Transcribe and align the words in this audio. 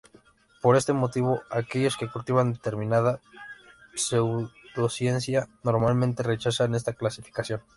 Por 0.63 0.77
este 0.77 0.93
motivo, 0.93 1.43
aquellos 1.51 1.95
que 1.95 2.09
cultivan 2.09 2.53
determinada 2.53 3.19
"pseudociencia", 3.93 5.47
normalmente 5.61 6.23
rechazan 6.23 6.73
esta 6.73 6.93
clasificación. 6.93 7.61